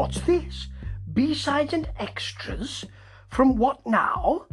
what's 0.00 0.20
this? 0.20 0.68
B-sides 1.12 1.74
and 1.74 1.86
extras 1.98 2.86
from 3.28 3.56
what 3.56 3.86
now? 3.86 4.46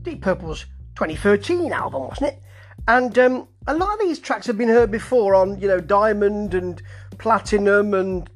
Deep 0.00 0.22
Purple's 0.22 0.64
2013 0.94 1.70
album, 1.70 2.04
wasn't 2.04 2.32
it? 2.32 2.42
And 2.88 3.18
um, 3.18 3.48
a 3.66 3.74
lot 3.74 3.92
of 3.92 4.00
these 4.00 4.18
tracks 4.18 4.46
have 4.46 4.56
been 4.56 4.70
heard 4.70 4.90
before 4.90 5.34
on, 5.34 5.60
you 5.60 5.68
know, 5.68 5.80
Diamond 5.80 6.54
and 6.54 6.80
Platinum 7.18 7.92
and 7.92 8.30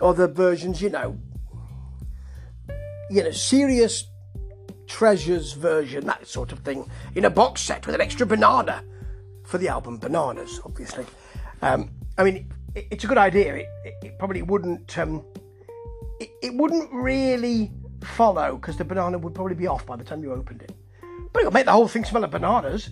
other 0.00 0.26
versions, 0.26 0.82
you 0.82 0.90
know, 0.90 1.16
you 3.08 3.22
know, 3.22 3.30
serious 3.30 4.08
treasures 4.88 5.52
version, 5.52 6.04
that 6.06 6.26
sort 6.26 6.50
of 6.50 6.58
thing, 6.60 6.90
in 7.14 7.26
a 7.26 7.30
box 7.30 7.60
set 7.60 7.86
with 7.86 7.94
an 7.94 8.00
extra 8.00 8.26
banana 8.26 8.82
for 9.44 9.58
the 9.58 9.68
album 9.68 9.98
Bananas, 9.98 10.60
obviously. 10.64 11.06
Um, 11.62 11.90
I 12.18 12.24
mean, 12.24 12.52
it, 12.74 12.88
it's 12.90 13.04
a 13.04 13.06
good 13.06 13.18
idea. 13.18 13.54
It, 13.54 13.66
it, 13.84 13.94
it 14.02 14.18
probably 14.18 14.42
wouldn't. 14.42 14.98
Um, 14.98 15.24
it, 16.20 16.30
it 16.42 16.54
wouldn't 16.54 16.92
really 16.92 17.70
follow 18.02 18.56
because 18.56 18.76
the 18.76 18.84
banana 18.84 19.18
would 19.18 19.34
probably 19.34 19.54
be 19.54 19.66
off 19.66 19.84
by 19.86 19.96
the 19.96 20.04
time 20.04 20.22
you 20.22 20.32
opened 20.32 20.62
it. 20.62 20.72
But 21.32 21.40
it'll 21.40 21.52
make 21.52 21.66
the 21.66 21.72
whole 21.72 21.88
thing 21.88 22.04
smell 22.04 22.24
of 22.24 22.30
bananas. 22.30 22.90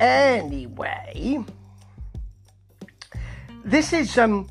Anyway, 0.00 1.44
this 3.64 3.92
is 3.92 4.18
um 4.18 4.48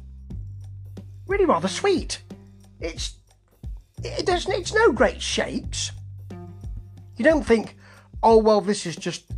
really 1.28 1.46
rather 1.46 1.68
sweet. 1.68 2.22
It's 2.80 3.16
it 4.04 4.26
doesn't 4.26 4.52
it's 4.54 4.74
no 4.74 4.92
great 4.92 5.22
shakes. 5.22 5.92
You 7.18 7.26
don't 7.26 7.44
think, 7.44 7.76
oh 8.24 8.38
well, 8.38 8.62
this 8.62 8.86
is 8.86 8.96
just 8.96 9.32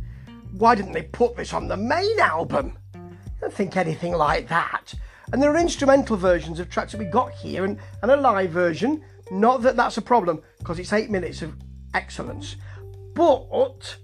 why 0.52 0.74
didn't 0.76 0.92
they 0.92 1.02
put 1.02 1.36
this 1.36 1.52
on 1.52 1.66
the 1.66 1.76
main 1.76 2.20
album? 2.20 2.78
I 2.94 2.98
don't 3.40 3.52
think 3.52 3.76
anything 3.76 4.12
like 4.12 4.48
that. 4.48 4.94
And 5.32 5.42
there 5.42 5.52
are 5.52 5.58
instrumental 5.58 6.16
versions 6.16 6.60
of 6.60 6.68
tracks 6.68 6.92
that 6.92 6.98
we 6.98 7.06
got 7.06 7.32
here 7.32 7.64
and, 7.64 7.78
and 8.02 8.10
a 8.10 8.16
live 8.16 8.50
version. 8.50 9.02
Not 9.30 9.62
that 9.62 9.76
that's 9.76 9.96
a 9.96 10.02
problem, 10.02 10.42
because 10.58 10.78
it's 10.78 10.92
eight 10.92 11.10
minutes 11.10 11.42
of 11.42 11.54
excellence. 11.94 12.56
But 13.14 13.96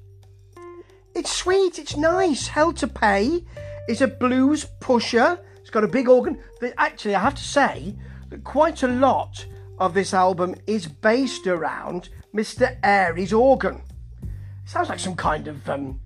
it's 1.15 1.33
sweet, 1.33 1.79
it's 1.79 1.97
nice. 1.97 2.49
Hell 2.49 2.73
to 2.75 2.87
Pay 2.87 3.45
is 3.89 4.01
a 4.01 4.09
blues 4.09 4.67
pusher. 4.81 5.39
It's 5.57 5.71
got 5.71 5.85
a 5.85 5.89
big 5.89 6.09
organ. 6.09 6.39
Actually, 6.79 7.15
I 7.15 7.21
have 7.21 7.35
to 7.35 7.43
say 7.43 7.97
that 8.31 8.45
quite 8.45 8.83
a 8.83 8.89
lot 8.89 9.45
of 9.79 9.95
this 9.95 10.15
album 10.15 10.55
is 10.67 10.87
based 10.87 11.47
around 11.47 12.09
Mr. 12.35 12.81
Airey's 12.83 13.33
organ. 13.33 13.83
It 14.23 14.69
sounds 14.71 14.89
like 14.89 14.99
some 14.99 15.17
kind 15.17 15.49
of 15.49 15.69
um, 15.69 16.01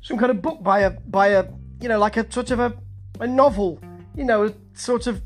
some 0.00 0.18
kind 0.18 0.30
of 0.30 0.42
book 0.42 0.62
by 0.62 0.80
a 0.80 0.90
by 0.90 1.28
a 1.28 1.46
you 1.80 1.88
know 1.88 1.98
like 1.98 2.16
a 2.16 2.30
sort 2.32 2.50
of 2.50 2.58
a, 2.58 2.74
a 3.20 3.26
novel, 3.26 3.78
you 4.16 4.24
know, 4.24 4.52
sort 4.74 5.06
of 5.06 5.22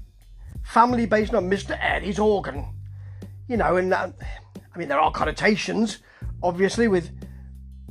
family 0.64 1.06
based 1.06 1.34
on 1.34 1.50
Mr. 1.50 1.78
Eddie's 1.80 2.18
organ. 2.18 2.66
You 3.48 3.56
know, 3.56 3.76
and 3.76 3.92
uh, 3.92 4.10
I 4.74 4.78
mean 4.78 4.88
there 4.88 5.00
are 5.00 5.10
connotations, 5.10 5.98
obviously 6.42 6.88
with 6.88 7.10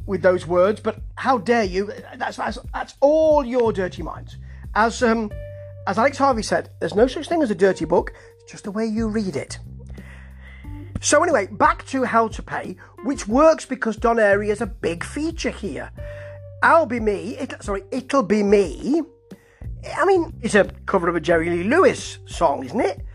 with 0.05 0.21
those 0.21 0.45
words, 0.45 0.79
but 0.81 1.01
how 1.15 1.37
dare 1.37 1.63
you? 1.63 1.91
That's 2.17 2.37
that's, 2.37 2.57
that's 2.73 2.95
all 2.99 3.45
your 3.45 3.73
dirty 3.73 4.03
minds. 4.03 4.37
As 4.75 5.01
um 5.01 5.31
as 5.87 5.97
Alex 5.97 6.17
Harvey 6.17 6.43
said, 6.43 6.69
there's 6.79 6.95
no 6.95 7.07
such 7.07 7.27
thing 7.29 7.41
as 7.41 7.51
a 7.51 7.55
dirty 7.55 7.85
book, 7.85 8.13
it's 8.41 8.51
just 8.51 8.63
the 8.63 8.71
way 8.71 8.85
you 8.85 9.07
read 9.07 9.35
it. 9.35 9.59
So 11.01 11.21
anyway, 11.21 11.47
back 11.47 11.85
to 11.87 12.03
Hell 12.03 12.29
to 12.29 12.41
Pay, 12.41 12.77
which 13.03 13.27
works 13.27 13.65
because 13.65 13.95
Don 13.95 14.15
Airey 14.15 14.49
is 14.49 14.61
a 14.61 14.65
big 14.65 15.03
feature 15.03 15.51
here. 15.51 15.91
I'll 16.63 16.87
be 16.87 16.99
me. 16.99 17.37
It, 17.37 17.53
sorry, 17.61 17.83
it'll 17.91 18.23
be 18.23 18.41
me. 18.41 19.03
I 19.97 20.05
mean, 20.05 20.33
it's 20.41 20.55
a 20.55 20.65
cover 20.85 21.07
of 21.07 21.15
a 21.15 21.19
Jerry 21.19 21.49
Lee 21.49 21.63
Lewis 21.63 22.19
song, 22.25 22.65
isn't 22.65 22.79
it? 22.79 23.05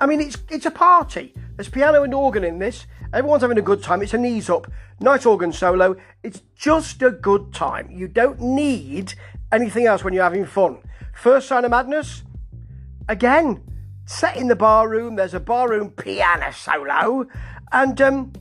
I 0.00 0.06
mean, 0.06 0.20
it's 0.20 0.38
it's 0.50 0.66
a 0.66 0.70
party. 0.70 1.34
There's 1.56 1.68
piano 1.68 2.02
and 2.02 2.14
organ 2.14 2.44
in 2.44 2.58
this. 2.58 2.86
Everyone's 3.12 3.42
having 3.42 3.58
a 3.58 3.62
good 3.62 3.82
time. 3.82 4.02
It's 4.02 4.14
a 4.14 4.18
knees 4.18 4.48
up, 4.48 4.70
nice 5.00 5.26
organ 5.26 5.52
solo. 5.52 5.96
It's 6.22 6.42
just 6.56 7.02
a 7.02 7.10
good 7.10 7.52
time. 7.52 7.90
You 7.90 8.08
don't 8.08 8.40
need 8.40 9.14
anything 9.52 9.86
else 9.86 10.02
when 10.02 10.14
you're 10.14 10.24
having 10.24 10.46
fun. 10.46 10.78
First 11.14 11.48
sign 11.48 11.64
of 11.64 11.70
madness. 11.70 12.22
Again, 13.08 13.62
set 14.06 14.36
in 14.36 14.48
the 14.48 14.56
bar 14.56 14.88
room. 14.88 15.16
There's 15.16 15.34
a 15.34 15.40
bar 15.40 15.68
room 15.68 15.90
piano 15.90 16.52
solo, 16.52 17.26
and 17.70 18.00
um, 18.00 18.32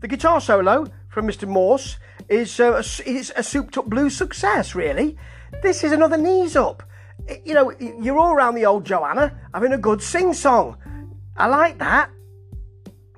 the 0.00 0.08
guitar 0.08 0.40
solo 0.40 0.86
from 1.08 1.26
Mr. 1.26 1.48
Morse 1.48 1.96
is, 2.28 2.60
uh, 2.60 2.74
a, 2.74 3.08
is 3.08 3.32
a 3.36 3.42
souped 3.42 3.76
up 3.76 3.86
blues 3.86 4.16
success, 4.16 4.74
really. 4.74 5.16
This 5.62 5.82
is 5.82 5.92
another 5.92 6.16
knees 6.16 6.54
up. 6.54 6.84
You 7.44 7.54
know, 7.54 7.72
you're 7.78 8.18
all 8.18 8.32
around 8.32 8.54
the 8.54 8.66
old 8.66 8.84
Joanna 8.84 9.38
having 9.54 9.72
a 9.72 9.78
good 9.78 10.02
sing 10.02 10.32
song. 10.32 10.76
I 11.36 11.46
like 11.46 11.78
that. 11.78 12.10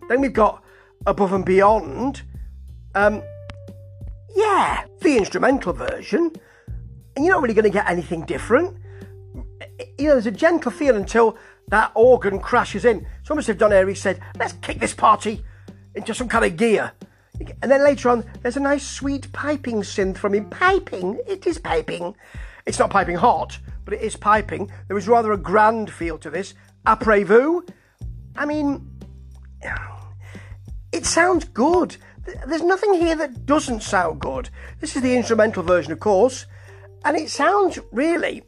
Then 0.08 0.20
we've 0.20 0.32
got 0.32 0.62
Above 1.06 1.32
and 1.32 1.44
Beyond. 1.44 2.22
Um, 2.94 3.22
yeah, 4.34 4.84
the 5.00 5.16
instrumental 5.16 5.72
version. 5.72 6.32
And 7.16 7.24
you're 7.24 7.34
not 7.34 7.42
really 7.42 7.54
going 7.54 7.64
to 7.64 7.70
get 7.70 7.88
anything 7.88 8.24
different. 8.24 8.76
You 9.98 10.08
know, 10.08 10.12
there's 10.12 10.26
a 10.26 10.30
gentle 10.30 10.70
feel 10.70 10.96
until 10.96 11.36
that 11.68 11.92
organ 11.94 12.38
crashes 12.40 12.84
in. 12.84 13.06
It's 13.20 13.30
almost 13.30 13.48
as 13.48 13.54
if 13.54 13.58
Don 13.58 13.70
Airey 13.70 13.96
said, 13.96 14.20
let's 14.38 14.54
kick 14.54 14.78
this 14.78 14.94
party 14.94 15.44
into 15.94 16.14
some 16.14 16.28
kind 16.28 16.44
of 16.44 16.56
gear. 16.56 16.92
And 17.62 17.70
then 17.70 17.82
later 17.82 18.08
on, 18.10 18.24
there's 18.42 18.56
a 18.56 18.60
nice 18.60 18.86
sweet 18.86 19.32
piping 19.32 19.82
synth 19.82 20.16
from 20.16 20.34
him. 20.34 20.48
Piping? 20.50 21.18
It 21.26 21.46
is 21.46 21.58
piping. 21.58 22.14
It's 22.66 22.78
not 22.78 22.90
piping 22.90 23.16
hot, 23.16 23.58
but 23.84 23.94
it 23.94 24.02
is 24.02 24.16
piping. 24.16 24.70
There 24.88 24.98
is 24.98 25.08
rather 25.08 25.32
a 25.32 25.38
grand 25.38 25.90
feel 25.90 26.18
to 26.18 26.30
this. 26.30 26.54
Après 26.86 27.24
vous? 27.24 27.64
I 28.36 28.46
mean, 28.46 28.90
it 30.92 31.06
sounds 31.06 31.44
good. 31.44 31.96
There's 32.46 32.62
nothing 32.62 32.94
here 32.94 33.16
that 33.16 33.46
doesn't 33.46 33.82
sound 33.82 34.20
good. 34.20 34.50
This 34.80 34.96
is 34.96 35.02
the 35.02 35.16
instrumental 35.16 35.62
version, 35.62 35.92
of 35.92 36.00
course, 36.00 36.46
and 37.04 37.16
it 37.16 37.30
sounds 37.30 37.78
really, 37.90 38.42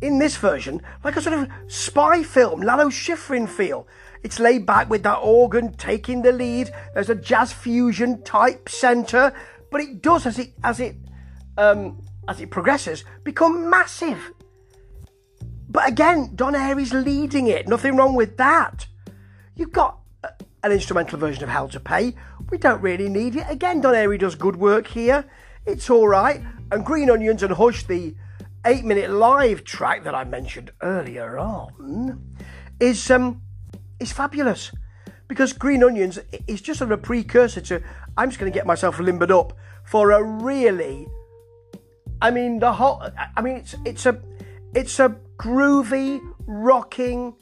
in 0.00 0.18
this 0.18 0.36
version, 0.36 0.80
like 1.02 1.16
a 1.16 1.20
sort 1.20 1.38
of 1.38 1.48
spy 1.66 2.22
film, 2.22 2.60
Lalo 2.60 2.88
Schifrin 2.88 3.48
feel. 3.48 3.88
It's 4.22 4.38
laid 4.38 4.64
back 4.64 4.88
with 4.88 5.02
that 5.02 5.16
organ 5.16 5.74
taking 5.74 6.22
the 6.22 6.32
lead. 6.32 6.72
There's 6.94 7.10
a 7.10 7.14
jazz 7.14 7.52
fusion 7.52 8.22
type 8.22 8.68
centre, 8.68 9.34
but 9.70 9.80
it 9.80 10.00
does 10.00 10.24
as 10.24 10.38
it 10.38 10.54
as 10.62 10.80
it 10.80 10.96
um, 11.58 12.02
as 12.26 12.40
it 12.40 12.50
progresses 12.50 13.04
become 13.22 13.68
massive. 13.68 14.32
But 15.74 15.88
again, 15.88 16.30
Don 16.36 16.54
Airey's 16.54 16.94
leading 16.94 17.48
it. 17.48 17.66
Nothing 17.66 17.96
wrong 17.96 18.14
with 18.14 18.36
that. 18.36 18.86
You've 19.56 19.72
got 19.72 19.98
an 20.62 20.70
instrumental 20.70 21.18
version 21.18 21.42
of 21.42 21.50
Hell 21.50 21.68
to 21.70 21.80
Pay. 21.80 22.14
We 22.50 22.58
don't 22.58 22.80
really 22.80 23.08
need 23.08 23.34
it. 23.34 23.44
Again, 23.48 23.80
Don 23.80 23.92
Airey 23.92 24.16
does 24.16 24.36
good 24.36 24.54
work 24.54 24.86
here. 24.86 25.24
It's 25.66 25.90
all 25.90 26.06
right. 26.06 26.40
And 26.70 26.86
Green 26.86 27.10
Onions 27.10 27.42
and 27.42 27.52
Hush, 27.52 27.84
the 27.88 28.14
eight-minute 28.64 29.10
live 29.10 29.64
track 29.64 30.04
that 30.04 30.14
I 30.14 30.22
mentioned 30.22 30.70
earlier 30.80 31.38
on, 31.38 32.36
is 32.78 33.10
um 33.10 33.42
is 33.98 34.12
fabulous 34.12 34.70
because 35.26 35.52
Green 35.52 35.82
Onions 35.82 36.20
is 36.46 36.62
just 36.62 36.78
sort 36.78 36.92
of 36.92 36.98
a 37.00 37.02
precursor 37.02 37.60
to 37.62 37.82
I'm 38.16 38.30
just 38.30 38.38
going 38.38 38.50
to 38.50 38.56
get 38.56 38.66
myself 38.66 39.00
limbered 39.00 39.32
up 39.32 39.54
for 39.84 40.12
a 40.12 40.22
really 40.22 41.08
I 42.22 42.30
mean 42.30 42.60
the 42.60 42.72
whole 42.72 43.02
I 43.36 43.42
mean 43.42 43.56
it's 43.56 43.74
it's 43.84 44.06
a 44.06 44.20
it's 44.74 44.98
a 45.00 45.16
groovy 45.36 46.20
rocking 46.46 47.34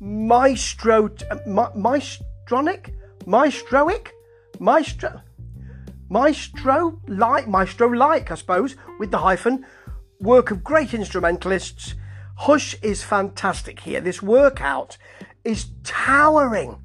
maestro 0.00 1.10
ma, 1.46 1.70
maestronic 1.72 2.94
maestroic 3.26 4.08
maestro 4.60 5.20
maestro 6.08 7.00
like 7.08 7.48
maestro 7.48 7.88
like 7.88 8.30
I 8.30 8.34
suppose 8.34 8.76
with 8.98 9.10
the 9.10 9.18
hyphen 9.18 9.66
work 10.20 10.50
of 10.50 10.62
great 10.62 10.94
instrumentalists 10.94 11.94
Hush 12.36 12.76
is 12.82 13.02
fantastic 13.02 13.80
here 13.80 14.00
this 14.00 14.22
workout 14.22 14.96
is 15.48 15.70
towering. 15.82 16.78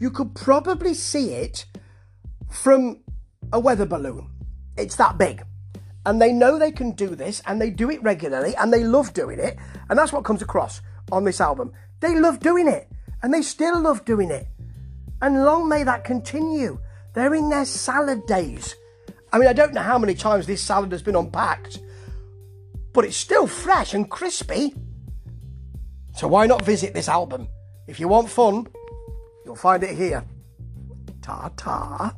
You 0.00 0.10
could 0.10 0.34
probably 0.34 0.92
see 0.92 1.34
it 1.34 1.66
from 2.50 3.00
a 3.52 3.60
weather 3.60 3.86
balloon. 3.86 4.30
It's 4.76 4.96
that 4.96 5.18
big. 5.18 5.44
And 6.04 6.20
they 6.20 6.32
know 6.32 6.58
they 6.58 6.72
can 6.72 6.92
do 6.92 7.14
this 7.14 7.40
and 7.46 7.60
they 7.60 7.70
do 7.70 7.90
it 7.90 8.02
regularly 8.02 8.54
and 8.56 8.72
they 8.72 8.84
love 8.84 9.14
doing 9.14 9.38
it. 9.38 9.56
And 9.88 9.98
that's 9.98 10.12
what 10.12 10.24
comes 10.24 10.42
across 10.42 10.80
on 11.12 11.24
this 11.24 11.40
album. 11.40 11.72
They 12.00 12.18
love 12.18 12.40
doing 12.40 12.66
it 12.66 12.90
and 13.22 13.32
they 13.32 13.42
still 13.42 13.80
love 13.80 14.04
doing 14.04 14.30
it. 14.30 14.48
And 15.20 15.44
long 15.44 15.68
may 15.68 15.84
that 15.84 16.04
continue. 16.04 16.80
They're 17.14 17.34
in 17.34 17.48
their 17.48 17.64
salad 17.64 18.26
days. 18.26 18.74
I 19.32 19.38
mean, 19.38 19.48
I 19.48 19.52
don't 19.52 19.72
know 19.72 19.82
how 19.82 19.98
many 19.98 20.14
times 20.14 20.46
this 20.46 20.62
salad 20.62 20.92
has 20.92 21.02
been 21.02 21.16
unpacked, 21.16 21.78
but 22.92 23.04
it's 23.04 23.16
still 23.16 23.46
fresh 23.46 23.94
and 23.94 24.10
crispy. 24.10 24.74
So 26.14 26.28
why 26.28 26.46
not 26.46 26.64
visit 26.64 26.92
this 26.92 27.08
album? 27.08 27.48
If 27.86 28.00
you 28.00 28.08
want 28.08 28.28
fun, 28.28 28.66
you'll 29.44 29.56
find 29.56 29.82
it 29.82 29.96
here. 29.96 30.24
Ta 31.22 31.50
ta. 31.56 32.14